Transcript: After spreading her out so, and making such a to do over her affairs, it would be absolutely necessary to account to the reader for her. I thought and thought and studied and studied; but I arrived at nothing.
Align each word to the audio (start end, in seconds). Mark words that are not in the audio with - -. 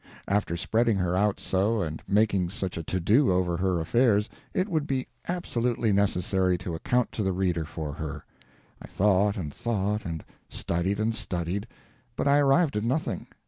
After 0.27 0.57
spreading 0.57 0.97
her 0.97 1.15
out 1.15 1.39
so, 1.39 1.83
and 1.83 2.01
making 2.07 2.49
such 2.49 2.75
a 2.75 2.81
to 2.81 2.99
do 2.99 3.31
over 3.31 3.55
her 3.57 3.79
affairs, 3.79 4.29
it 4.51 4.67
would 4.67 4.87
be 4.87 5.07
absolutely 5.27 5.91
necessary 5.91 6.57
to 6.57 6.73
account 6.73 7.11
to 7.11 7.21
the 7.21 7.33
reader 7.33 7.65
for 7.65 7.93
her. 7.93 8.25
I 8.81 8.87
thought 8.87 9.37
and 9.37 9.53
thought 9.53 10.03
and 10.03 10.25
studied 10.49 10.99
and 10.99 11.13
studied; 11.13 11.67
but 12.15 12.27
I 12.27 12.39
arrived 12.39 12.75
at 12.75 12.83
nothing. 12.83 13.27